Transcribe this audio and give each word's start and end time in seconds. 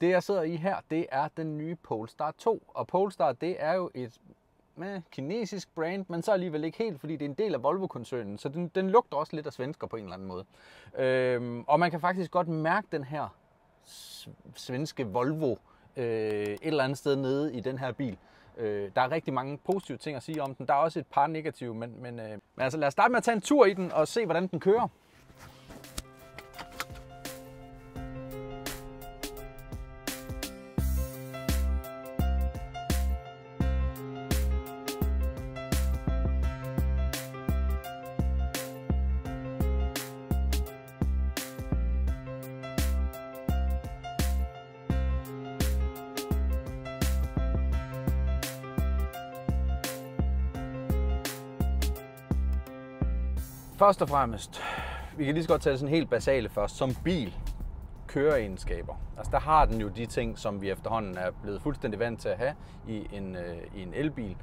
Det 0.00 0.08
jeg 0.08 0.22
sidder 0.22 0.42
i 0.42 0.56
her, 0.56 0.76
det 0.90 1.06
er 1.12 1.28
den 1.36 1.58
nye 1.58 1.74
Polestar 1.74 2.34
2. 2.38 2.62
Og 2.68 2.86
Polestar, 2.86 3.32
det 3.32 3.56
er 3.58 3.74
jo 3.74 3.90
et 3.94 4.20
med 4.76 5.02
kinesisk 5.10 5.74
brand, 5.74 6.04
men 6.08 6.22
så 6.22 6.32
alligevel 6.32 6.64
ikke 6.64 6.78
helt, 6.78 7.00
fordi 7.00 7.12
det 7.12 7.24
er 7.24 7.28
en 7.28 7.34
del 7.34 7.54
af 7.54 7.62
Volvo-koncernen, 7.62 8.38
så 8.38 8.48
den, 8.48 8.68
den 8.68 8.90
lugter 8.90 9.16
også 9.16 9.36
lidt 9.36 9.46
af 9.46 9.52
svensker 9.52 9.86
på 9.86 9.96
en 9.96 10.02
eller 10.02 10.14
anden 10.14 10.28
måde. 10.28 10.44
Øhm, 10.98 11.64
og 11.66 11.80
man 11.80 11.90
kan 11.90 12.00
faktisk 12.00 12.30
godt 12.30 12.48
mærke 12.48 12.88
den 12.92 13.04
her 13.04 13.28
svenske 14.54 15.06
Volvo 15.06 15.56
øh, 15.96 16.04
et 16.04 16.58
eller 16.62 16.84
andet 16.84 16.98
sted 16.98 17.16
nede 17.16 17.54
i 17.54 17.60
den 17.60 17.78
her 17.78 17.92
bil. 17.92 18.18
Øh, 18.56 18.90
der 18.94 19.00
er 19.00 19.10
rigtig 19.10 19.34
mange 19.34 19.58
positive 19.58 19.98
ting 19.98 20.16
at 20.16 20.22
sige 20.22 20.42
om 20.42 20.54
den. 20.54 20.66
Der 20.66 20.74
er 20.74 20.78
også 20.78 20.98
et 20.98 21.06
par 21.06 21.26
negative, 21.26 21.74
men, 21.74 22.02
men, 22.02 22.20
øh, 22.20 22.30
men 22.30 22.40
altså, 22.56 22.78
lad 22.78 22.86
os 22.86 22.92
starte 22.92 23.10
med 23.10 23.16
at 23.16 23.24
tage 23.24 23.34
en 23.34 23.40
tur 23.40 23.66
i 23.66 23.74
den 23.74 23.92
og 23.92 24.08
se, 24.08 24.24
hvordan 24.24 24.46
den 24.46 24.60
kører. 24.60 24.88
Først 53.80 54.02
og 54.02 54.08
fremmest, 54.08 54.62
vi 55.16 55.24
kan 55.24 55.34
lige 55.34 55.44
så 55.44 55.48
godt 55.48 55.62
tage 55.62 55.70
det 55.70 55.80
sådan 55.80 55.94
helt 55.94 56.10
basale 56.10 56.48
først. 56.48 56.76
Som 56.76 56.90
bil, 57.04 57.34
køreegenskaber. 58.06 58.94
Altså 59.16 59.30
der 59.32 59.40
har 59.40 59.64
den 59.64 59.80
jo 59.80 59.88
de 59.88 60.06
ting, 60.06 60.38
som 60.38 60.62
vi 60.62 60.70
efterhånden 60.70 61.18
er 61.18 61.30
blevet 61.42 61.62
fuldstændig 61.62 62.00
vant 62.00 62.20
til 62.20 62.28
at 62.28 62.38
have 62.38 62.54
i 62.88 63.06
en, 63.12 63.36
øh, 63.36 63.56
i 63.74 63.82
en 63.82 63.94
elbil. 63.94 64.36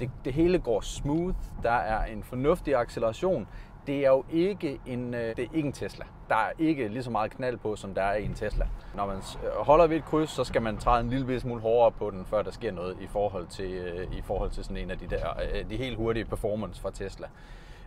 Det, 0.00 0.10
det 0.24 0.32
hele 0.32 0.58
går 0.58 0.80
smooth, 0.80 1.36
der 1.62 1.70
er 1.70 2.04
en 2.04 2.22
fornuftig 2.22 2.74
acceleration. 2.74 3.48
Det 3.86 4.04
er 4.04 4.08
jo 4.08 4.24
ikke 4.30 4.80
en, 4.86 5.14
øh, 5.14 5.36
det 5.36 5.38
er 5.38 5.54
ikke 5.54 5.66
en 5.66 5.72
Tesla. 5.72 6.04
Der 6.28 6.36
er 6.36 6.50
ikke 6.58 6.88
lige 6.88 7.02
så 7.02 7.10
meget 7.10 7.30
knald 7.30 7.56
på, 7.56 7.76
som 7.76 7.94
der 7.94 8.02
er 8.02 8.16
i 8.16 8.24
en 8.24 8.34
Tesla. 8.34 8.68
Når 8.94 9.06
man 9.06 9.16
øh, 9.16 9.64
holder 9.66 9.86
ved 9.86 9.96
et 9.96 10.04
kryds, 10.04 10.30
så 10.30 10.44
skal 10.44 10.62
man 10.62 10.78
træde 10.78 11.00
en 11.00 11.10
lille 11.10 11.40
smule 11.40 11.60
hårdere 11.60 11.92
på 11.92 12.10
den, 12.10 12.26
før 12.26 12.42
der 12.42 12.50
sker 12.50 12.72
noget 12.72 12.96
i 13.00 13.06
forhold 13.06 13.46
til, 13.46 13.70
øh, 13.70 14.12
i 14.12 14.22
forhold 14.22 14.50
til 14.50 14.64
sådan 14.64 14.76
en 14.76 14.90
af 14.90 14.98
de 14.98 15.06
der 15.06 15.26
øh, 15.54 15.70
de 15.70 15.76
helt 15.76 15.96
hurtige 15.96 16.24
performance 16.24 16.80
fra 16.80 16.90
Tesla. 16.90 17.26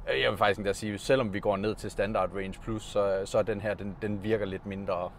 Øh, 0.10 0.22
jeg 0.22 0.30
vil 0.30 0.38
faktisk 0.38 0.60
endda 0.60 0.74
sige, 0.74 0.98
selvom 0.98 1.34
vi 1.34 1.40
går 1.40 1.58
ned 1.58 1.76
til 1.76 1.92
Standard 1.92 2.30
Range 2.36 2.60
Plus, 2.64 2.84
så, 2.84 3.22
så 3.26 3.38
er 3.38 3.42
den 3.44 3.62
her, 3.62 3.74
den, 3.74 3.98
den 4.02 4.24
virker 4.24 4.46
lidt 4.46 4.66
mindre, 4.66 5.10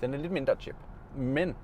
den 0.00 0.14
er 0.14 0.18
lidt 0.18 0.32
mindre 0.32 0.54
chip. 0.60 0.76
Men 1.16 1.56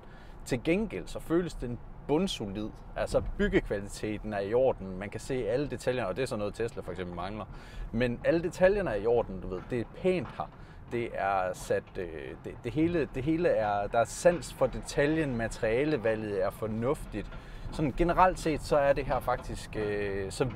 til 0.45 0.63
gengæld, 0.63 1.07
så 1.07 1.19
føles 1.19 1.53
den 1.53 1.79
bundsolid. 2.07 2.69
Altså 2.95 3.21
byggekvaliteten 3.37 4.33
er 4.33 4.39
i 4.39 4.53
orden. 4.53 4.99
Man 4.99 5.09
kan 5.09 5.19
se 5.19 5.49
alle 5.49 5.67
detaljerne, 5.67 6.09
og 6.09 6.15
det 6.15 6.21
er 6.21 6.25
sådan 6.25 6.39
noget 6.39 6.53
Tesla 6.53 6.81
for 6.81 6.91
eksempel 6.91 7.15
mangler. 7.15 7.45
Men 7.91 8.19
alle 8.25 8.43
detaljerne 8.43 8.89
er 8.89 8.95
i 8.95 9.05
orden, 9.05 9.41
du 9.41 9.47
ved. 9.47 9.61
Det 9.69 9.79
er 9.79 9.85
pænt 10.01 10.27
her. 10.37 10.49
Det 10.91 11.09
er 11.13 11.53
sat, 11.53 11.83
øh, 11.97 12.07
det, 12.43 12.55
det, 12.63 12.71
hele, 12.71 13.09
det 13.15 13.23
hele 13.23 13.49
er, 13.49 13.87
der 13.87 13.99
er 13.99 14.05
sans 14.05 14.53
for 14.53 14.67
detaljen, 14.67 15.37
materialevalget 15.37 16.43
er 16.43 16.49
fornuftigt. 16.49 17.31
Sådan 17.71 17.93
generelt 17.97 18.39
set, 18.39 18.61
så 18.61 18.77
er 18.77 18.93
det 18.93 19.05
her 19.05 19.19
faktisk, 19.19 19.75
øh, 19.75 20.31
så, 20.31 20.49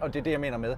og 0.00 0.12
det 0.12 0.18
er 0.18 0.22
det, 0.22 0.30
jeg 0.30 0.40
mener 0.40 0.58
med, 0.58 0.76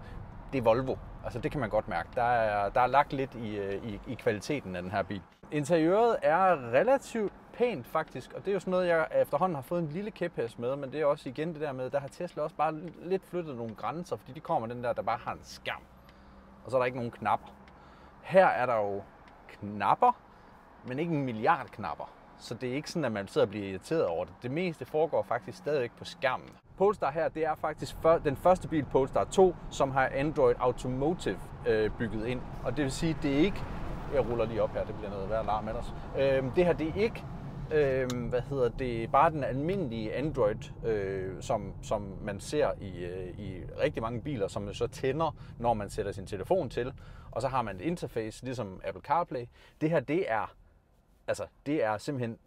det 0.52 0.58
er 0.58 0.62
Volvo. 0.62 0.96
Altså 1.24 1.38
det 1.38 1.50
kan 1.50 1.60
man 1.60 1.70
godt 1.70 1.88
mærke. 1.88 2.08
Der 2.14 2.22
er, 2.22 2.68
der 2.68 2.80
er 2.80 2.86
lagt 2.86 3.12
lidt 3.12 3.34
i, 3.34 3.56
øh, 3.56 3.84
i, 3.84 4.00
i 4.06 4.14
kvaliteten 4.14 4.76
af 4.76 4.82
den 4.82 4.90
her 4.90 5.02
bil. 5.02 5.22
Interiøret 5.52 6.16
er 6.22 6.72
relativt 6.72 7.32
pænt 7.52 7.86
faktisk, 7.86 8.32
og 8.32 8.44
det 8.44 8.48
er 8.48 8.52
jo 8.52 8.60
sådan 8.60 8.70
noget, 8.70 8.88
jeg 8.88 9.06
efterhånden 9.14 9.54
har 9.54 9.62
fået 9.62 9.82
en 9.82 9.88
lille 9.88 10.10
kæphest 10.10 10.58
med, 10.58 10.76
men 10.76 10.92
det 10.92 11.00
er 11.00 11.04
også 11.04 11.28
igen 11.28 11.52
det 11.52 11.60
der 11.60 11.72
med, 11.72 11.90
der 11.90 12.00
har 12.00 12.08
Tesla 12.08 12.42
også 12.42 12.56
bare 12.56 12.74
lidt 13.02 13.24
flyttet 13.24 13.56
nogle 13.56 13.74
grænser, 13.74 14.16
fordi 14.16 14.32
de 14.32 14.40
kommer 14.40 14.68
den 14.68 14.84
der, 14.84 14.92
der 14.92 15.02
bare 15.02 15.18
har 15.18 15.32
en 15.32 15.40
skærm, 15.42 15.82
og 16.64 16.70
så 16.70 16.76
er 16.76 16.80
der 16.80 16.86
ikke 16.86 16.98
nogen 16.98 17.10
knapper. 17.10 17.46
Her 18.22 18.46
er 18.46 18.66
der 18.66 18.74
jo 18.74 19.02
knapper, 19.48 20.12
men 20.86 20.98
ikke 20.98 21.14
en 21.14 21.24
milliard 21.24 21.66
knapper. 21.66 22.10
Så 22.40 22.54
det 22.54 22.70
er 22.70 22.74
ikke 22.74 22.90
sådan, 22.90 23.04
at 23.04 23.12
man 23.12 23.28
sidder 23.28 23.46
og 23.46 23.50
bliver 23.50 23.68
irriteret 23.68 24.06
over 24.06 24.24
det. 24.24 24.34
Det 24.42 24.50
meste 24.50 24.84
foregår 24.84 25.22
faktisk 25.22 25.58
stadigvæk 25.58 25.90
på 25.98 26.04
skærmen. 26.04 26.48
Polestar 26.78 27.10
her, 27.10 27.28
det 27.28 27.44
er 27.44 27.54
faktisk 27.54 27.96
for, 28.02 28.18
den 28.18 28.36
første 28.36 28.68
bil, 28.68 28.84
Polestar 28.84 29.24
2, 29.24 29.54
som 29.70 29.90
har 29.90 30.10
Android 30.14 30.54
Automotive 30.58 31.38
øh, 31.66 31.90
bygget 31.98 32.26
ind. 32.26 32.40
Og 32.64 32.76
det 32.76 32.84
vil 32.84 32.92
sige, 32.92 33.16
det 33.22 33.34
er 33.34 33.38
ikke... 33.38 33.62
Jeg 34.14 34.30
ruller 34.30 34.46
lige 34.46 34.62
op 34.62 34.72
her, 34.72 34.84
det 34.84 34.94
bliver 34.94 35.10
noget 35.10 35.30
værd 35.30 35.46
larm 35.46 35.68
ellers. 35.68 35.94
Øh, 36.18 36.56
det 36.56 36.64
her, 36.64 36.72
det 36.72 36.88
er 36.88 37.02
ikke 37.02 37.24
øh, 37.72 38.28
hvad 38.28 38.40
hedder 38.40 38.68
det, 38.68 39.12
bare 39.12 39.30
den 39.30 39.44
almindelige 39.44 40.14
Android, 40.14 40.86
øh, 40.86 41.42
som, 41.42 41.74
som 41.82 42.18
man 42.22 42.40
ser 42.40 42.70
i, 42.80 43.04
øh, 43.04 43.38
i 43.38 43.62
rigtig 43.82 44.02
mange 44.02 44.20
biler, 44.20 44.48
som 44.48 44.62
man 44.62 44.74
så 44.74 44.86
tænder, 44.86 45.36
når 45.58 45.74
man 45.74 45.90
sætter 45.90 46.12
sin 46.12 46.26
telefon 46.26 46.70
til. 46.70 46.92
Og 47.30 47.42
så 47.42 47.48
har 47.48 47.62
man 47.62 47.76
et 47.76 47.82
interface, 47.82 48.44
ligesom 48.44 48.80
Apple 48.84 49.02
CarPlay. 49.02 49.44
Det 49.80 49.90
her, 49.90 50.00
det 50.00 50.30
er, 50.30 50.54
altså, 51.30 51.46
det 51.66 51.84
er 51.84 51.98
simpelthen 51.98 52.38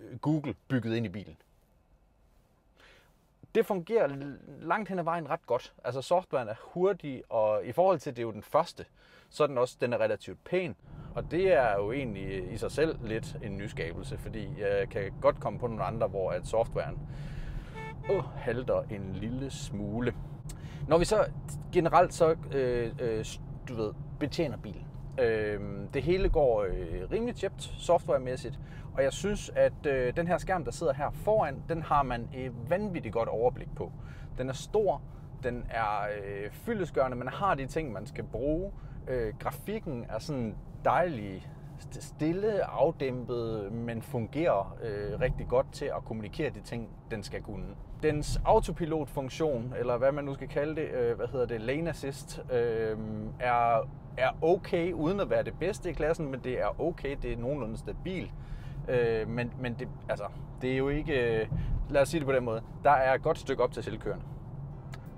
øh, 0.00 0.18
Google 0.18 0.54
bygget 0.68 0.96
ind 0.96 1.06
i 1.06 1.08
bilen 1.08 1.36
det 3.54 3.66
fungerer 3.66 4.08
langt 4.60 4.88
hen 4.88 4.98
ad 4.98 5.04
vejen 5.04 5.30
ret 5.30 5.46
godt. 5.46 5.74
Altså 5.84 6.02
softwaren 6.02 6.48
er 6.48 6.54
hurtig, 6.62 7.22
og 7.28 7.64
i 7.64 7.72
forhold 7.72 7.98
til, 7.98 8.10
at 8.10 8.16
det 8.16 8.22
er 8.22 8.26
jo 8.26 8.32
den 8.32 8.42
første, 8.42 8.84
så 9.30 9.42
er 9.42 9.46
den 9.46 9.58
også 9.58 9.76
den 9.80 9.92
er 9.92 9.98
relativt 9.98 10.44
pæn. 10.44 10.76
Og 11.14 11.30
det 11.30 11.52
er 11.52 11.76
jo 11.76 11.92
egentlig 11.92 12.24
øh, 12.24 12.52
i 12.52 12.56
sig 12.56 12.70
selv 12.70 12.98
lidt 13.04 13.36
en 13.42 13.56
nyskabelse, 13.56 14.18
fordi 14.18 14.48
jeg 14.58 14.88
kan 14.90 15.12
godt 15.20 15.40
komme 15.40 15.58
på 15.58 15.66
nogle 15.66 15.84
andre, 15.84 16.08
hvor 16.08 16.30
at 16.30 16.46
softwaren 16.46 16.98
uh, 18.10 18.24
halter 18.24 18.82
en 18.82 19.12
lille 19.12 19.50
smule. 19.50 20.14
Når 20.88 20.98
vi 20.98 21.04
så 21.04 21.26
generelt 21.72 22.14
så 22.14 22.36
øh, 22.52 22.92
øh, 22.98 23.24
du 23.68 23.74
ved, 23.74 23.92
betjener 24.20 24.56
bilen, 24.56 24.86
øh, 25.20 25.60
det 25.94 26.02
hele 26.02 26.28
går 26.28 26.62
øh, 26.62 27.10
rimelig 27.12 27.36
tjept 27.36 27.62
softwaremæssigt, 27.62 28.58
og 28.96 29.02
jeg 29.02 29.12
synes, 29.12 29.50
at 29.56 29.86
øh, 29.86 30.16
den 30.16 30.26
her 30.26 30.38
skærm, 30.38 30.64
der 30.64 30.70
sidder 30.70 30.92
her 30.92 31.10
foran, 31.10 31.62
den 31.68 31.82
har 31.82 32.02
man 32.02 32.28
et 32.34 32.52
vanvittigt 32.68 33.12
godt 33.12 33.28
overblik 33.28 33.68
på. 33.76 33.92
Den 34.38 34.48
er 34.48 34.52
stor, 34.52 35.02
den 35.42 35.64
er 35.70 36.00
øh, 36.02 36.50
fyldesgørende, 36.50 37.16
man 37.16 37.28
har 37.28 37.54
de 37.54 37.66
ting, 37.66 37.92
man 37.92 38.06
skal 38.06 38.24
bruge. 38.24 38.72
Øh, 39.08 39.34
grafikken 39.38 40.06
er 40.08 40.18
sådan 40.18 40.54
dejlig 40.84 41.48
stille, 41.90 42.64
afdæmpet, 42.64 43.72
men 43.72 44.02
fungerer 44.02 44.76
øh, 44.82 45.20
rigtig 45.20 45.48
godt 45.48 45.66
til 45.72 45.84
at 45.84 46.04
kommunikere 46.04 46.50
de 46.50 46.60
ting, 46.60 46.88
den 47.10 47.22
skal 47.22 47.42
kunne. 47.42 47.66
Dens 48.02 48.40
autopilotfunktion, 48.44 49.74
eller 49.78 49.96
hvad 49.96 50.12
man 50.12 50.24
nu 50.24 50.34
skal 50.34 50.48
kalde 50.48 50.76
det, 50.76 50.90
øh, 50.90 51.16
hvad 51.16 51.26
hedder 51.26 51.46
det, 51.46 51.60
lane 51.60 51.90
assist, 51.90 52.42
øh, 52.52 52.98
er, 53.40 53.88
er 54.16 54.30
okay, 54.42 54.92
uden 54.92 55.20
at 55.20 55.30
være 55.30 55.42
det 55.42 55.54
bedste 55.60 55.90
i 55.90 55.92
klassen, 55.92 56.30
men 56.30 56.40
det 56.44 56.60
er 56.60 56.80
okay, 56.80 57.16
det 57.22 57.32
er 57.32 57.36
nogenlunde 57.36 57.76
stabilt. 57.76 58.30
Øh, 58.88 59.28
men 59.28 59.52
men 59.60 59.74
det, 59.78 59.88
altså, 60.08 60.24
det 60.62 60.72
er 60.72 60.76
jo 60.76 60.88
ikke... 60.88 61.40
Øh, 61.40 61.48
lad 61.90 62.02
os 62.02 62.08
sige 62.08 62.20
det 62.20 62.26
på 62.26 62.32
den 62.32 62.44
måde. 62.44 62.62
Der 62.84 62.90
er 62.90 63.14
et 63.14 63.22
godt 63.22 63.38
stykke 63.38 63.62
op 63.62 63.72
til 63.72 63.82
selvkørende. 63.82 64.24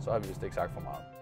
Så 0.01 0.11
har 0.11 0.19
vi 0.19 0.29
vist 0.29 0.43
ikke 0.43 0.55
sagt 0.55 0.73
for 0.73 0.81
meget. 0.81 1.16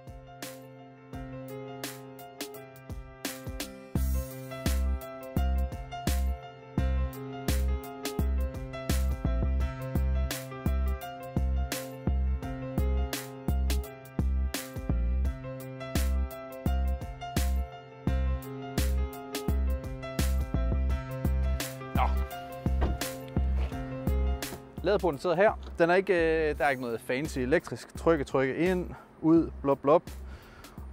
Ladeporten 24.85 25.19
sidder 25.19 25.37
her. 25.37 25.53
Den 25.79 25.91
er 25.91 25.95
ikke, 25.95 26.13
øh, 26.13 26.59
der 26.59 26.65
er 26.65 26.71
ikke 26.71 26.83
noget 26.83 27.01
fancy 27.01 27.39
elektrisk 27.39 27.97
trykke, 27.97 28.25
trykke 28.25 28.57
ind, 28.57 28.91
ud, 29.21 29.51
blop, 29.63 29.79
blop. 29.83 30.03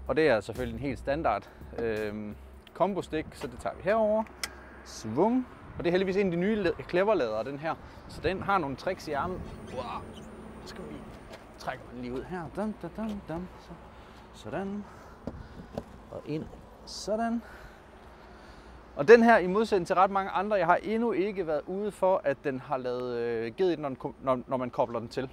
Og 0.08 0.16
det 0.16 0.28
er 0.28 0.40
selvfølgelig 0.40 0.76
en 0.76 0.82
helt 0.82 1.00
standard 1.00 1.50
øh, 1.80 2.14
kombostik, 2.74 3.26
så 3.34 3.48
det 3.48 3.60
tager 3.60 3.76
vi 3.76 3.82
herover. 3.84 4.24
Svung. 4.86 5.48
Og 5.78 5.84
det 5.84 5.88
er 5.88 5.92
heldigvis 5.92 6.18
en 6.18 6.26
af 6.26 6.32
de 6.32 6.38
nye 6.38 6.72
cleverladere, 6.90 7.44
den 7.44 7.60
her. 7.60 7.76
Så 8.08 8.22
den 8.22 8.42
har 8.42 8.58
nogle 8.58 8.76
tricks 8.76 9.08
i 9.08 9.12
armen. 9.12 9.42
Wow. 9.74 9.84
Så 10.64 10.70
skal 10.70 10.84
vi 10.90 10.96
trække 11.60 11.84
den 11.94 12.02
lige 12.02 12.14
ud 12.14 12.24
her. 12.24 12.42
Dum, 12.56 12.74
dum, 12.82 12.90
dum, 12.98 13.22
dum. 13.30 13.48
Så. 13.60 13.72
Sådan. 14.34 14.84
Og 16.12 16.22
ind. 16.26 16.46
Sådan. 16.86 17.42
Og 18.96 19.08
den 19.08 19.24
her, 19.24 19.38
i 19.38 19.48
modsætning 19.48 19.88
til 19.88 19.96
ret 19.96 20.12
mange 20.12 20.32
andre, 20.32 20.56
jeg 20.56 20.66
har 20.66 20.76
endnu 20.76 21.12
ikke 21.12 21.48
været 21.48 21.62
ude 21.68 21.92
for, 21.92 22.22
at 22.24 22.38
den 22.44 22.60
har 22.60 22.78
lavet 22.78 23.18
øh, 23.18 23.54
givet 23.54 23.80
når, 23.80 23.90
den, 23.90 23.98
når, 24.22 24.40
når 24.48 24.58
man 24.58 24.70
kobler 24.70 25.00
den 25.00 25.08
til. 25.08 25.30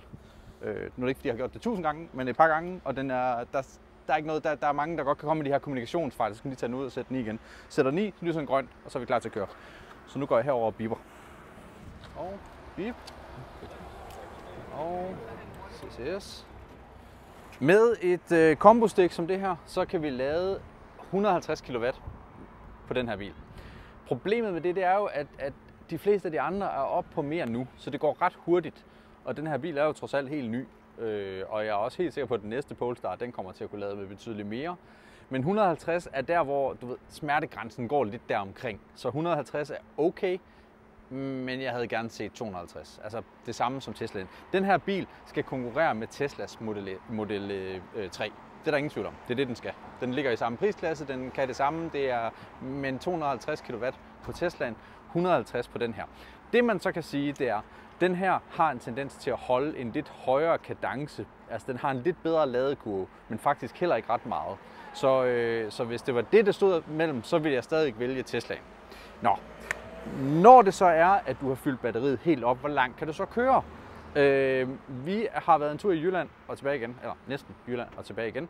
Øh, 0.62 0.74
nu 0.74 0.80
er 0.80 1.06
det 1.06 1.08
ikke, 1.08 1.18
fordi 1.18 1.28
jeg 1.28 1.34
har 1.34 1.38
gjort 1.38 1.54
det 1.54 1.60
tusind 1.62 1.84
gange, 1.84 2.08
men 2.12 2.28
et 2.28 2.36
par 2.36 2.48
gange, 2.48 2.80
og 2.84 2.96
den 2.96 3.10
er, 3.10 3.44
der, 3.52 3.62
der 4.06 4.12
er 4.12 4.16
ikke 4.16 4.26
noget, 4.26 4.44
der, 4.44 4.54
der 4.54 4.66
er 4.66 4.72
mange, 4.72 4.96
der 4.96 5.04
godt 5.04 5.18
kan 5.18 5.26
komme 5.26 5.42
med 5.42 5.44
de 5.44 5.52
her 5.52 5.58
kommunikationsfejl, 5.58 6.32
så 6.32 6.38
skal 6.38 6.48
lige 6.48 6.56
tage 6.56 6.68
den 6.68 6.78
ud 6.78 6.84
og 6.84 6.92
sætte 6.92 7.08
den 7.08 7.16
i 7.16 7.20
igen. 7.20 7.40
Sætter 7.68 7.90
den 7.90 7.98
i, 7.98 8.14
lyser 8.20 8.40
den 8.40 8.46
grønt, 8.46 8.68
og 8.84 8.90
så 8.90 8.98
er 8.98 9.00
vi 9.00 9.06
klar 9.06 9.18
til 9.18 9.28
at 9.28 9.32
køre. 9.32 9.46
Så 10.06 10.18
nu 10.18 10.26
går 10.26 10.36
jeg 10.36 10.44
herover 10.44 10.66
og 10.66 10.74
biber. 10.74 10.96
Og 12.16 12.38
bip. 12.76 12.94
Og 14.74 15.14
CCS. 15.72 16.46
Med 17.60 17.96
et 18.00 18.32
øh, 18.32 18.56
kombostik 18.56 19.12
som 19.12 19.26
det 19.26 19.40
her, 19.40 19.56
så 19.66 19.84
kan 19.84 20.02
vi 20.02 20.10
lade 20.10 20.60
150 21.04 21.60
kW 21.60 21.86
på 22.86 22.94
den 22.94 23.08
her 23.08 23.16
bil. 23.16 23.34
Problemet 24.08 24.52
med 24.52 24.60
det, 24.60 24.76
det 24.76 24.84
er 24.84 24.94
jo, 24.94 25.04
at, 25.04 25.26
at 25.38 25.52
de 25.90 25.98
fleste 25.98 26.28
af 26.28 26.32
de 26.32 26.40
andre 26.40 26.66
er 26.66 26.80
oppe 26.80 27.10
på 27.14 27.22
mere 27.22 27.46
nu, 27.46 27.66
så 27.76 27.90
det 27.90 28.00
går 28.00 28.22
ret 28.22 28.38
hurtigt. 28.38 28.86
Og 29.24 29.36
den 29.36 29.46
her 29.46 29.58
bil 29.58 29.78
er 29.78 29.84
jo 29.84 29.92
trods 29.92 30.14
alt 30.14 30.28
helt 30.28 30.50
ny, 30.50 30.66
øh, 30.98 31.42
og 31.48 31.64
jeg 31.64 31.70
er 31.70 31.74
også 31.74 31.98
helt 32.02 32.14
sikker 32.14 32.26
på, 32.26 32.34
at 32.34 32.40
den 32.40 32.50
næste 32.50 32.74
Polestar, 32.74 33.16
den 33.16 33.32
kommer 33.32 33.52
til 33.52 33.64
at 33.64 33.70
kunne 33.70 33.80
lade 33.80 33.96
med 33.96 34.06
betydeligt 34.06 34.48
mere. 34.48 34.76
Men 35.30 35.40
150 35.40 36.08
er 36.12 36.20
der, 36.20 36.42
hvor 36.42 36.72
du 36.72 36.86
ved, 36.86 36.96
smertegrænsen 37.08 37.88
går 37.88 38.04
lidt 38.04 38.28
deromkring. 38.28 38.80
Så 38.94 39.08
150 39.08 39.70
er 39.70 39.76
okay, 39.96 40.38
men 41.10 41.62
jeg 41.62 41.72
havde 41.72 41.88
gerne 41.88 42.10
set 42.10 42.32
250. 42.32 43.00
Altså 43.04 43.22
det 43.46 43.54
samme 43.54 43.80
som 43.80 43.94
Tesla. 43.94 44.26
Den 44.52 44.64
her 44.64 44.78
bil 44.78 45.06
skal 45.26 45.42
konkurrere 45.42 45.94
med 45.94 46.06
Teslas 46.10 46.60
Model, 46.60 46.96
Model 47.08 47.50
øh, 47.94 48.10
3. 48.10 48.30
Det 48.60 48.66
er 48.66 48.70
der 48.70 48.78
ingen 48.78 48.90
tvivl 48.90 49.06
om. 49.06 49.14
Det 49.28 49.34
er 49.34 49.36
det, 49.36 49.46
den 49.46 49.56
skal. 49.56 49.72
Den 50.00 50.14
ligger 50.14 50.30
i 50.30 50.36
samme 50.36 50.58
prisklasse, 50.58 51.06
den 51.06 51.30
kan 51.30 51.48
det 51.48 51.56
samme. 51.56 51.90
Det 51.92 52.10
er 52.10 52.30
men 52.60 52.98
250 52.98 53.60
kW 53.60 53.84
på 54.24 54.32
Teslaen, 54.32 54.76
150 55.06 55.68
på 55.68 55.78
den 55.78 55.94
her. 55.94 56.04
Det 56.52 56.64
man 56.64 56.80
så 56.80 56.92
kan 56.92 57.02
sige, 57.02 57.32
det 57.32 57.48
er, 57.48 57.60
den 58.00 58.14
her 58.14 58.38
har 58.50 58.70
en 58.70 58.78
tendens 58.78 59.14
til 59.14 59.30
at 59.30 59.36
holde 59.36 59.78
en 59.78 59.90
lidt 59.90 60.08
højere 60.08 60.58
kadence. 60.58 61.26
Altså 61.50 61.66
den 61.72 61.78
har 61.78 61.90
en 61.90 62.02
lidt 62.02 62.22
bedre 62.22 62.48
ladekurve, 62.48 63.06
men 63.28 63.38
faktisk 63.38 63.80
heller 63.80 63.96
ikke 63.96 64.12
ret 64.12 64.26
meget. 64.26 64.56
Så, 64.94 65.24
øh, 65.24 65.72
så 65.72 65.84
hvis 65.84 66.02
det 66.02 66.14
var 66.14 66.20
det, 66.20 66.46
der 66.46 66.52
stod 66.52 66.82
mellem, 66.86 67.22
så 67.22 67.38
ville 67.38 67.54
jeg 67.54 67.64
stadig 67.64 67.98
vælge 67.98 68.22
Teslaen. 68.22 68.62
Nå, 69.22 69.36
når 70.20 70.62
det 70.62 70.74
så 70.74 70.84
er, 70.84 71.08
at 71.26 71.36
du 71.40 71.48
har 71.48 71.54
fyldt 71.54 71.80
batteriet 71.80 72.18
helt 72.22 72.44
op, 72.44 72.58
hvor 72.58 72.68
langt 72.68 72.96
kan 72.96 73.06
du 73.06 73.12
så 73.12 73.24
køre? 73.24 73.62
Øh, 74.18 74.68
vi 74.88 75.28
har 75.34 75.58
været 75.58 75.72
en 75.72 75.78
tur 75.78 75.92
i 75.92 76.00
Jylland 76.00 76.28
og 76.48 76.56
tilbage 76.56 76.76
igen, 76.76 76.96
eller 77.02 77.14
næsten 77.26 77.54
Jylland 77.68 77.88
og 77.96 78.04
tilbage 78.04 78.28
igen. 78.28 78.48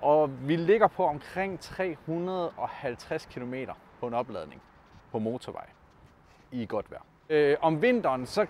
Og 0.00 0.30
vi 0.48 0.56
ligger 0.56 0.86
på 0.86 1.06
omkring 1.06 1.60
350 1.60 3.26
km 3.26 3.54
på 4.00 4.06
en 4.06 4.14
opladning 4.14 4.62
på 5.12 5.18
motorvej 5.18 5.66
i 6.52 6.66
godt 6.66 6.90
vejr. 6.90 7.02
Øh, 7.30 7.56
om 7.60 7.82
vinteren, 7.82 8.26
så, 8.26 8.46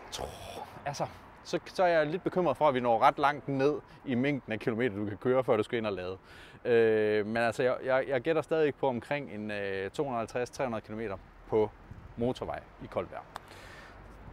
altså, 0.86 1.06
så, 1.44 1.58
så 1.66 1.82
er 1.82 1.88
jeg 1.88 2.06
lidt 2.06 2.24
bekymret 2.24 2.56
for, 2.56 2.68
at 2.68 2.74
vi 2.74 2.80
når 2.80 3.02
ret 3.02 3.18
langt 3.18 3.48
ned 3.48 3.74
i 4.04 4.14
mængden 4.14 4.52
af 4.52 4.60
kilometer, 4.60 4.96
du 4.96 5.06
kan 5.06 5.16
køre, 5.16 5.44
før 5.44 5.56
du 5.56 5.62
skal 5.62 5.78
ind 5.78 5.86
og 5.86 5.92
lade. 5.92 6.18
Øh, 6.64 7.26
men 7.26 7.36
altså, 7.36 7.62
jeg, 7.62 7.76
jeg, 7.84 8.04
jeg 8.08 8.20
gætter 8.20 8.42
stadig 8.42 8.74
på 8.74 8.88
omkring 8.88 9.30
en 9.30 9.50
øh, 9.50 9.90
250-300 9.98 10.80
km 10.80 11.00
på 11.48 11.70
motorvej 12.16 12.60
i 12.84 12.86
koldt 12.86 13.12
vejr. 13.12 13.22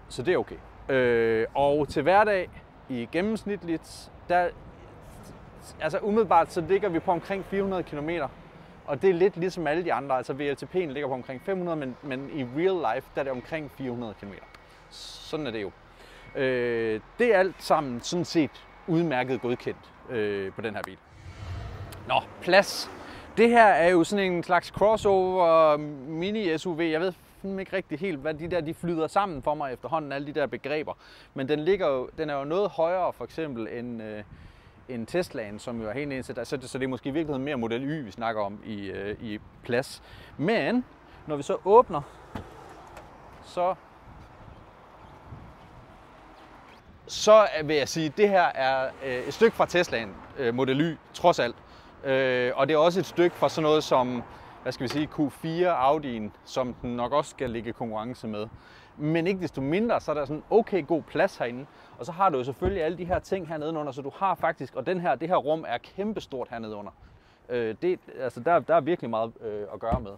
Så 0.09 0.23
det 0.23 0.33
er 0.33 0.37
okay. 0.37 0.57
Øh, 0.89 1.45
og 1.53 1.87
til 1.87 2.03
hverdag 2.03 2.49
i 2.89 3.09
gennemsnitligt, 3.11 4.11
der, 4.29 4.49
altså 5.81 5.99
umiddelbart 5.99 6.53
så 6.53 6.61
ligger 6.61 6.89
vi 6.89 6.99
på 6.99 7.11
omkring 7.11 7.45
400 7.45 7.83
km. 7.83 8.09
Og 8.85 9.01
det 9.01 9.09
er 9.09 9.13
lidt 9.13 9.37
ligesom 9.37 9.67
alle 9.67 9.83
de 9.83 9.93
andre. 9.93 10.17
Altså 10.17 10.33
VLTP'en 10.33 10.91
ligger 10.91 11.07
på 11.07 11.13
omkring 11.13 11.41
500, 11.41 11.77
men, 11.77 11.95
men 12.01 12.29
i 12.33 12.43
real 12.43 12.95
life, 12.95 13.09
der 13.15 13.21
er 13.21 13.23
det 13.23 13.31
omkring 13.31 13.71
400 13.77 14.13
km. 14.21 14.33
Sådan 14.89 15.47
er 15.47 15.51
det 15.51 15.61
jo. 15.61 15.71
Øh, 16.35 17.01
det 17.19 17.35
er 17.35 17.39
alt 17.39 17.63
sammen 17.63 18.01
sådan 18.01 18.25
set 18.25 18.65
udmærket 18.87 19.41
godkendt 19.41 19.91
øh, 20.09 20.51
på 20.51 20.61
den 20.61 20.75
her 20.75 20.81
bil. 20.83 20.97
Nå, 22.07 22.21
plads. 22.41 22.91
Det 23.37 23.49
her 23.49 23.65
er 23.65 23.89
jo 23.89 24.03
sådan 24.03 24.31
en 24.31 24.43
slags 24.43 24.67
crossover 24.67 25.77
mini 26.07 26.57
SUV. 26.57 26.81
Jeg 26.81 27.01
ved 27.01 27.13
ikke 27.59 27.75
rigtig 27.75 27.99
helt, 27.99 28.19
hvad 28.19 28.33
de 28.33 28.47
der 28.47 28.61
de 28.61 28.73
flyder 28.73 29.07
sammen 29.07 29.43
for 29.43 29.55
mig 29.55 29.73
efterhånden, 29.73 30.11
alle 30.11 30.27
de 30.27 30.33
der 30.33 30.47
begreber. 30.47 30.93
Men 31.33 31.49
den, 31.49 31.59
ligger 31.59 31.87
jo, 31.87 32.09
den 32.17 32.29
er 32.29 32.35
jo 32.35 32.43
noget 32.43 32.69
højere 32.69 33.13
for 33.13 33.23
eksempel 33.23 33.67
end, 33.67 34.03
øh, 34.03 34.23
end 34.89 35.07
Teslaen, 35.07 35.59
som 35.59 35.81
jo 35.81 35.89
er 35.89 35.93
helt 35.93 36.11
indsat. 36.11 36.47
Så, 36.47 36.57
så 36.61 36.77
det 36.77 36.83
er 36.83 36.89
måske 36.89 37.09
i 37.09 37.11
virkeligheden 37.11 37.45
mere 37.45 37.55
Model 37.55 37.83
Y, 37.83 38.03
vi 38.05 38.11
snakker 38.11 38.41
om 38.41 38.59
i, 38.65 38.85
øh, 38.85 39.23
i 39.23 39.39
plads. 39.63 40.03
Men 40.37 40.85
når 41.27 41.35
vi 41.35 41.43
så 41.43 41.57
åbner, 41.65 42.01
så 43.45 43.75
så 47.07 47.47
vil 47.63 47.75
jeg 47.75 47.89
sige, 47.89 48.05
at 48.05 48.17
det 48.17 48.29
her 48.29 48.43
er 48.43 48.89
øh, 49.05 49.27
et 49.27 49.33
stykke 49.33 49.55
fra 49.57 49.65
Teslaen 49.65 50.15
øh, 50.37 50.53
Model 50.53 50.81
Y, 50.81 50.97
trods 51.13 51.39
alt. 51.39 51.55
Øh, 52.03 52.51
og 52.55 52.67
det 52.67 52.73
er 52.73 52.77
også 52.77 52.99
et 52.99 53.05
stykke 53.05 53.35
fra 53.35 53.49
sådan 53.49 53.63
noget 53.63 53.83
som 53.83 54.23
hvad 54.63 54.71
skal 54.71 54.83
vi 54.83 54.87
sige, 54.87 55.09
Q4 55.13 55.47
Audi'en, 55.67 56.31
som 56.45 56.73
den 56.73 56.95
nok 56.95 57.11
også 57.11 57.29
skal 57.29 57.49
ligge 57.49 57.73
konkurrence 57.73 58.27
med. 58.27 58.47
Men 58.97 59.27
ikke 59.27 59.41
desto 59.41 59.61
mindre, 59.61 60.01
så 60.01 60.11
er 60.11 60.15
der 60.15 60.25
sådan 60.25 60.43
okay 60.49 60.87
god 60.87 61.01
plads 61.01 61.37
herinde. 61.37 61.65
Og 61.99 62.05
så 62.05 62.11
har 62.11 62.29
du 62.29 62.37
jo 62.37 62.43
selvfølgelig 62.43 62.83
alle 62.83 62.97
de 62.97 63.05
her 63.05 63.19
ting 63.19 63.47
hernede 63.47 63.73
under, 63.73 63.91
så 63.91 64.01
du 64.01 64.11
har 64.15 64.35
faktisk, 64.35 64.75
og 64.75 64.85
den 64.85 64.99
her, 64.99 65.15
det 65.15 65.29
her 65.29 65.35
rum 65.35 65.65
er 65.67 65.77
kæmpestort 65.77 66.47
hernede 66.49 66.75
under. 66.75 66.91
Øh, 67.49 67.75
det, 67.81 67.99
altså 68.19 68.39
der, 68.39 68.59
der 68.59 68.75
er 68.75 68.81
virkelig 68.81 69.09
meget 69.09 69.31
øh, 69.41 69.67
at 69.73 69.79
gøre 69.79 69.99
med. 69.99 70.11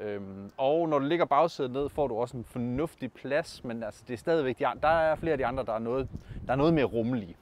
Øhm, 0.00 0.50
og 0.56 0.88
når 0.88 0.98
du 0.98 1.04
ligger 1.04 1.24
bagsædet 1.24 1.70
ned, 1.70 1.88
får 1.88 2.06
du 2.08 2.16
også 2.16 2.36
en 2.36 2.44
fornuftig 2.44 3.12
plads, 3.12 3.64
men 3.64 3.82
altså, 3.82 4.02
det 4.08 4.14
er 4.14 4.18
stadigvæk, 4.18 4.58
de, 4.58 4.64
der 4.82 4.88
er 4.88 5.14
flere 5.14 5.32
af 5.32 5.38
de 5.38 5.46
andre, 5.46 5.64
der 5.64 5.72
er 5.72 5.78
noget, 5.78 6.08
der 6.46 6.52
er 6.52 6.56
noget 6.56 6.74
mere 6.74 6.84
rummelige. 6.84 7.36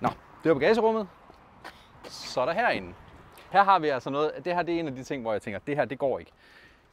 Nå, 0.00 0.08
det 0.42 0.48
var 0.48 0.54
bagagerummet. 0.54 1.08
Så 2.04 2.40
er 2.40 2.46
der 2.46 2.52
herinde. 2.52 2.94
Her 3.50 3.64
har 3.64 3.78
vi 3.78 3.88
altså 3.88 4.10
noget, 4.10 4.32
det 4.44 4.54
her 4.54 4.62
det 4.62 4.74
er 4.74 4.80
en 4.80 4.88
af 4.88 4.94
de 4.94 5.04
ting, 5.04 5.22
hvor 5.22 5.32
jeg 5.32 5.42
tænker, 5.42 5.58
det 5.58 5.76
her 5.76 5.84
det 5.84 5.98
går 5.98 6.18
ikke. 6.18 6.32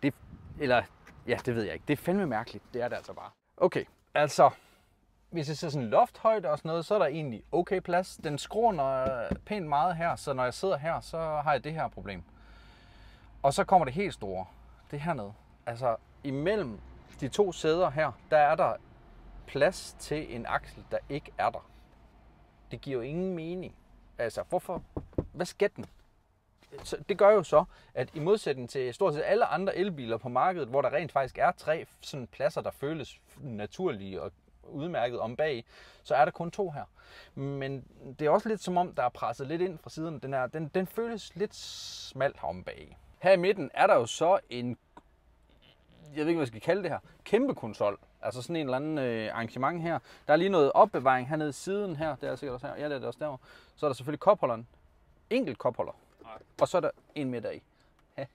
Det, 0.04 0.14
eller, 0.60 0.84
ja, 1.28 1.38
det 1.46 1.56
ved 1.56 1.64
jeg 1.64 1.74
ikke. 1.74 1.84
Det 1.88 1.94
er 1.94 2.04
fandme 2.04 2.26
mærkeligt. 2.26 2.64
Det 2.74 2.82
er 2.82 2.88
det 2.88 2.96
altså 2.96 3.14
bare. 3.14 3.30
Okay, 3.58 3.84
altså, 4.14 4.50
hvis 5.30 5.48
jeg 5.50 5.58
ser 5.58 5.70
sådan 5.70 5.90
lofthøjde 5.90 6.50
og 6.50 6.58
sådan 6.58 6.70
noget, 6.70 6.86
så 6.86 6.96
er 6.96 7.00
der 7.00 7.06
egentlig 7.06 7.44
okay 7.52 7.80
plads. 7.80 8.20
Den 8.24 8.38
skråner 8.38 9.08
pænt 9.46 9.68
meget 9.68 9.96
her, 9.96 10.16
så 10.16 10.34
når 10.34 10.44
jeg 10.44 10.54
sidder 10.54 10.78
her, 10.78 11.00
så 11.00 11.18
har 11.18 11.52
jeg 11.52 11.64
det 11.64 11.74
her 11.74 11.88
problem. 11.88 12.24
Og 13.44 13.54
så 13.54 13.64
kommer 13.64 13.86
det 13.86 13.94
helt 13.94 14.14
store. 14.14 14.46
Det 14.92 15.02
hernede. 15.02 15.34
Altså, 15.66 15.96
imellem 16.24 16.80
de 17.22 17.28
to 17.28 17.52
sæder 17.52 17.90
her, 17.90 18.12
der 18.32 18.38
er 18.38 18.56
der 18.56 18.74
plads 19.48 19.96
til 20.00 20.36
en 20.36 20.46
aksel, 20.46 20.84
der 20.92 20.98
ikke 21.10 21.32
er 21.38 21.50
der. 21.50 21.66
Det 22.72 22.82
giver 22.82 22.96
jo 22.98 23.02
ingen 23.02 23.36
mening. 23.36 23.76
Altså, 24.18 24.44
hvorfor? 24.50 24.84
Hvad 25.34 25.46
skal 25.46 25.70
den? 25.76 25.86
Så 26.84 26.98
det 27.10 27.18
gør 27.18 27.30
jo 27.30 27.44
så, 27.44 27.64
at 27.94 28.10
i 28.14 28.20
modsætning 28.20 28.70
til 28.70 28.94
stort 28.94 29.14
set 29.14 29.24
alle 29.26 29.46
andre 29.46 29.76
elbiler 29.76 30.18
på 30.18 30.30
markedet, 30.30 30.68
hvor 30.68 30.82
der 30.82 30.94
rent 30.94 31.12
faktisk 31.12 31.38
er 31.38 31.52
tre 31.52 31.86
sådan 32.02 32.28
pladser, 32.28 32.62
der 32.62 32.72
føles 32.72 33.20
naturlige 33.42 34.22
og 34.22 34.32
udmærket 34.64 35.20
om 35.20 35.36
bag, 35.36 35.66
så 36.04 36.16
er 36.16 36.26
der 36.26 36.32
kun 36.32 36.52
to 36.52 36.70
her. 36.70 36.84
Men 37.36 37.86
det 38.20 38.26
er 38.28 38.30
også 38.30 38.50
lidt 38.50 38.64
som 38.64 38.78
om, 38.78 38.94
der 38.94 39.04
er 39.04 39.10
presset 39.10 39.48
lidt 39.48 39.62
ind 39.62 39.78
fra 39.78 39.90
siden. 39.90 40.20
Den, 40.20 40.34
er, 40.34 40.48
den, 40.48 40.72
den 40.76 40.88
føles 40.88 41.36
lidt 41.36 41.56
smalt 41.56 42.36
om 42.44 42.64
bag. 42.64 42.98
Her 43.20 43.32
i 43.32 43.38
midten 43.38 43.72
er 43.74 43.88
der 43.88 43.96
jo 43.96 44.06
så 44.06 44.40
en, 44.50 44.78
jeg 46.16 46.20
ved 46.20 46.28
ikke, 46.28 46.38
hvad 46.38 46.42
jeg 46.42 46.48
skal 46.48 46.62
kalde 46.62 46.84
det 46.84 46.92
her, 46.92 47.00
kæmpe 47.24 47.56
konsol. 47.56 48.00
Altså 48.22 48.42
sådan 48.42 48.56
en 48.56 48.66
eller 48.66 48.76
anden 48.76 48.98
øh, 48.98 49.32
arrangement 49.34 49.82
her. 49.82 50.00
Der 50.28 50.34
er 50.34 50.38
lige 50.38 50.50
noget 50.50 50.72
opbevaring 50.72 51.30
hernede 51.30 51.50
i 51.50 51.54
siden 51.54 51.96
her. 51.96 52.16
Det 52.16 52.30
er 52.30 52.36
sikkert 52.36 52.54
også 52.54 52.68
her. 52.68 52.76
Ja, 52.76 52.84
det 52.84 52.92
er 52.92 53.00
det 53.00 53.08
også 53.08 53.20
derovre. 53.20 53.38
Så 53.76 53.86
er 53.86 53.90
der 53.90 53.96
selvfølgelig 53.96 54.20
kopholderen. 54.20 54.68
Enkelt 55.30 55.58
kopholder. 55.58 55.94
Og 56.62 56.68
så 56.68 56.78
er 56.78 56.82
der 56.82 56.92
en 57.16 57.30
meter 57.30 57.52
i. 57.52 57.62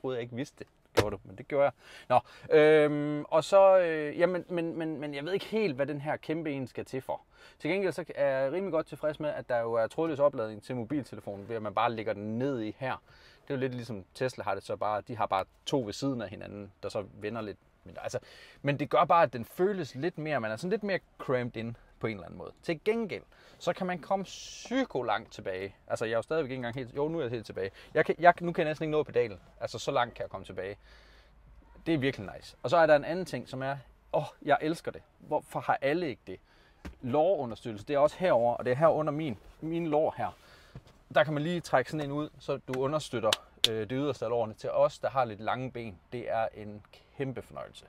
troede 0.00 0.16
jeg 0.16 0.22
ikke 0.22 0.36
vidste 0.36 0.58
det. 0.58 0.66
Gjorde 0.94 1.16
du, 1.16 1.20
men 1.24 1.36
det 1.36 1.48
gjorde 1.48 1.64
jeg. 1.64 1.72
Nå, 2.08 2.20
øhm, 2.56 3.24
og 3.24 3.44
så, 3.44 3.78
øh, 3.78 4.18
jamen, 4.18 4.44
men, 4.48 4.78
men, 4.78 5.00
men 5.00 5.14
jeg 5.14 5.24
ved 5.24 5.32
ikke 5.32 5.46
helt, 5.46 5.76
hvad 5.76 5.86
den 5.86 6.00
her 6.00 6.16
kæmpe 6.16 6.52
en 6.52 6.66
skal 6.66 6.84
til 6.84 7.00
for. 7.00 7.20
Til 7.58 7.70
gengæld 7.70 7.92
så 7.92 8.04
er 8.14 8.26
jeg 8.26 8.52
rimelig 8.52 8.72
godt 8.72 8.86
tilfreds 8.86 9.20
med, 9.20 9.30
at 9.30 9.48
der 9.48 9.58
jo 9.58 9.72
er 9.72 9.86
trådløs 9.86 10.18
opladning 10.18 10.62
til 10.62 10.76
mobiltelefonen, 10.76 11.48
ved 11.48 11.56
at 11.56 11.62
man 11.62 11.74
bare 11.74 11.92
lægger 11.92 12.12
den 12.12 12.38
ned 12.38 12.60
i 12.60 12.74
her. 12.78 13.02
Det 13.42 13.54
er 13.54 13.58
jo 13.58 13.60
lidt 13.60 13.74
ligesom 13.74 14.04
Tesla 14.14 14.44
har 14.44 14.54
det 14.54 14.62
så 14.62 14.76
bare, 14.76 15.00
de 15.00 15.16
har 15.16 15.26
bare 15.26 15.44
to 15.66 15.82
ved 15.82 15.92
siden 15.92 16.22
af 16.22 16.28
hinanden, 16.28 16.72
der 16.82 16.88
så 16.88 17.04
vender 17.20 17.40
lidt. 17.40 17.58
Men, 17.84 17.96
altså, 18.02 18.18
men 18.62 18.78
det 18.78 18.90
gør 18.90 19.04
bare, 19.04 19.22
at 19.22 19.32
den 19.32 19.44
føles 19.44 19.94
lidt 19.94 20.18
mere, 20.18 20.40
man 20.40 20.50
er 20.50 20.56
sådan 20.56 20.70
lidt 20.70 20.82
mere 20.82 20.98
cramped 21.18 21.56
in 21.56 21.76
på 22.00 22.06
en 22.06 22.12
eller 22.12 22.24
anden 22.24 22.38
måde. 22.38 22.52
Til 22.62 22.80
gengæld, 22.84 23.22
så 23.58 23.72
kan 23.72 23.86
man 23.86 23.98
komme 23.98 24.24
psyko 24.24 25.02
langt 25.02 25.32
tilbage. 25.32 25.74
Altså, 25.86 26.04
jeg 26.04 26.12
er 26.12 26.18
jo 26.18 26.22
stadigvæk 26.22 26.50
ikke 26.50 26.56
engang 26.56 26.74
helt... 26.74 26.96
Jo, 26.96 27.08
nu 27.08 27.18
er 27.18 27.22
jeg 27.22 27.30
helt 27.30 27.46
tilbage. 27.46 27.70
Jeg 27.94 28.06
kan, 28.06 28.14
jeg, 28.18 28.34
nu 28.40 28.52
kan 28.52 28.62
jeg 28.62 28.70
næsten 28.70 28.84
ikke 28.84 28.92
nå 28.92 29.02
pedalen. 29.02 29.40
Altså, 29.60 29.78
så 29.78 29.90
langt 29.90 30.14
kan 30.14 30.22
jeg 30.22 30.30
komme 30.30 30.44
tilbage. 30.44 30.76
Det 31.86 31.94
er 31.94 31.98
virkelig 31.98 32.30
nice. 32.36 32.56
Og 32.62 32.70
så 32.70 32.76
er 32.76 32.86
der 32.86 32.96
en 32.96 33.04
anden 33.04 33.24
ting, 33.24 33.48
som 33.48 33.62
er... 33.62 33.76
Åh, 34.12 34.22
oh, 34.22 34.26
jeg 34.42 34.58
elsker 34.60 34.90
det. 34.90 35.02
Hvorfor 35.18 35.60
har 35.60 35.78
alle 35.80 36.08
ikke 36.08 36.22
det? 36.26 36.40
Lårunderstøttelse, 37.02 37.86
det 37.86 37.94
er 37.94 37.98
også 37.98 38.16
herover 38.18 38.54
og 38.54 38.64
det 38.64 38.70
er 38.70 38.76
her 38.76 38.88
under 38.88 39.12
min, 39.12 39.38
min 39.60 39.86
lår 39.86 40.14
her. 40.16 40.36
Der 41.14 41.24
kan 41.24 41.34
man 41.34 41.42
lige 41.42 41.60
trække 41.60 41.90
sådan 41.90 42.06
en 42.06 42.12
ud, 42.12 42.28
så 42.38 42.60
du 42.68 42.80
understøtter 42.80 43.30
øh, 43.70 43.80
det 43.80 43.92
yderste 43.92 44.24
af 44.24 44.30
lårene. 44.30 44.54
Til 44.54 44.70
os, 44.70 44.98
der 44.98 45.10
har 45.10 45.24
lidt 45.24 45.40
lange 45.40 45.70
ben, 45.70 45.98
det 46.12 46.30
er 46.30 46.48
en 46.54 46.82
kæmpe 47.16 47.42
fornøjelse. 47.42 47.84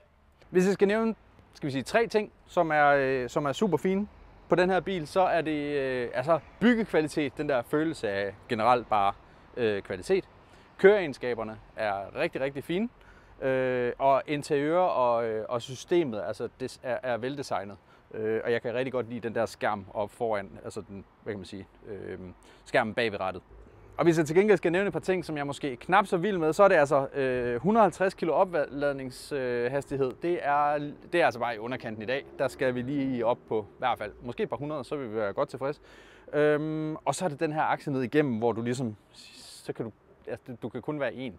Hvis 0.50 0.66
jeg 0.66 0.74
skal 0.74 0.88
nævne 0.88 1.14
skal 1.54 1.66
vi 1.66 1.72
sige, 1.72 1.82
tre 1.82 2.06
ting, 2.06 2.32
som 2.46 2.70
er, 2.70 2.86
øh, 2.86 3.28
som 3.28 3.46
er 3.46 3.52
super 3.52 3.76
fine 3.76 4.08
på 4.48 4.54
den 4.54 4.70
her 4.70 4.80
bil, 4.80 5.06
så 5.06 5.20
er 5.20 5.40
det 5.40 5.76
øh, 5.76 6.10
altså 6.14 6.38
byggekvalitet, 6.60 7.32
den 7.36 7.48
der 7.48 7.62
følelse 7.62 8.08
af 8.08 8.34
generelt 8.48 8.88
bare 8.88 9.12
øh, 9.56 9.82
kvalitet. 9.82 10.24
Køreegenskaberne 10.78 11.58
er 11.76 12.16
rigtig, 12.16 12.40
rigtig 12.40 12.64
fine. 12.64 12.88
Øh, 13.42 13.92
og 13.98 14.22
interiør 14.26 14.78
og, 14.80 15.28
øh, 15.28 15.44
og 15.48 15.62
systemet 15.62 16.22
altså, 16.26 16.48
det 16.60 16.80
er, 16.82 16.98
er 17.02 17.16
veldesignet. 17.16 17.76
Øh, 18.14 18.40
og 18.44 18.52
jeg 18.52 18.62
kan 18.62 18.74
rigtig 18.74 18.92
godt 18.92 19.08
lide 19.08 19.20
den 19.20 19.34
der 19.34 19.46
skærm 19.46 19.86
op 19.94 20.10
foran, 20.10 20.58
altså 20.64 20.80
den, 20.80 21.04
hvad 21.22 21.32
kan 21.32 21.38
man 21.38 21.46
sige, 21.46 21.66
øh, 21.88 22.18
skærmen 22.64 22.94
bag 22.94 23.12
ved 23.12 23.20
rattet. 23.20 23.42
Og 23.96 24.04
hvis 24.04 24.18
jeg 24.18 24.26
til 24.26 24.36
gengæld 24.36 24.58
skal 24.58 24.72
nævne 24.72 24.86
et 24.86 24.92
par 24.92 25.00
ting, 25.00 25.24
som 25.24 25.36
jeg 25.36 25.46
måske 25.46 25.76
knap 25.76 26.06
så 26.06 26.16
vild 26.16 26.38
med, 26.38 26.52
så 26.52 26.62
er 26.62 26.68
det 26.68 26.74
altså 26.74 27.08
øh, 27.14 27.54
150 27.54 28.14
kilo 28.14 28.32
opladningshastighed. 28.32 30.12
Det 30.22 30.38
er, 30.42 30.78
det 31.12 31.20
er 31.20 31.24
altså 31.24 31.40
bare 31.40 31.54
i 31.54 31.58
underkanten 31.58 32.02
i 32.02 32.06
dag. 32.06 32.24
Der 32.38 32.48
skal 32.48 32.74
vi 32.74 32.82
lige 32.82 33.26
op 33.26 33.38
på 33.48 33.66
i 33.70 33.78
hvert 33.78 33.98
fald, 33.98 34.12
måske 34.22 34.42
et 34.42 34.48
par 34.48 34.56
hundrede, 34.56 34.84
så 34.84 34.96
vil 34.96 35.10
vi 35.10 35.16
være 35.16 35.32
godt 35.32 35.48
tilfreds. 35.48 35.80
Øhm, 36.32 36.96
og 36.96 37.14
så 37.14 37.24
er 37.24 37.28
det 37.28 37.40
den 37.40 37.52
her 37.52 37.62
akse 37.62 37.90
ned 37.90 38.02
igennem, 38.02 38.38
hvor 38.38 38.52
du 38.52 38.62
ligesom, 38.62 38.96
så 39.12 39.72
kan 39.72 39.84
du, 39.84 39.92
altså, 40.26 40.56
du 40.62 40.68
kan 40.68 40.82
kun 40.82 41.00
være 41.00 41.14
en. 41.14 41.38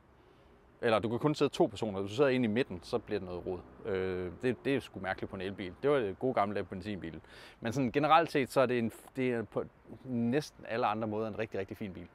Eller 0.82 1.00
du 1.00 1.10
kan 1.10 1.20
kun 1.20 1.36
sidde 1.36 1.52
to 1.52 1.66
personer. 1.66 2.00
Hvis 2.00 2.12
du 2.12 2.16
sidder 2.16 2.30
inde 2.30 2.46
i 2.46 2.52
midten, 2.52 2.80
så 2.84 2.98
bliver 2.98 3.20
det 3.20 3.30
noget 3.30 3.46
rod. 3.46 3.60
Øh, 3.86 4.32
det, 4.42 4.66
det 4.66 4.76
er 4.76 4.80
sgu 4.80 5.00
mærkeligt 5.00 5.30
på 5.30 5.36
en 5.36 5.42
elbil. 5.42 5.74
Det 5.84 5.90
var 5.90 5.98
det 6.00 6.20
gode 6.20 6.34
gamle 6.34 6.64
benzinbil. 6.64 7.22
Men 7.60 7.74
sådan 7.74 7.92
generelt 7.92 8.32
set, 8.32 8.52
så 8.52 8.62
er 8.62 8.66
det, 8.66 8.80
en, 8.80 8.92
det 9.16 9.32
er 9.32 9.44
på 9.44 9.64
næsten 10.04 10.66
alle 10.68 10.86
andre 10.86 11.08
måder 11.08 11.28
en 11.28 11.40
rigtig, 11.40 11.60
rigtig 11.60 11.78
fin 11.78 11.94
bil. 11.94 12.08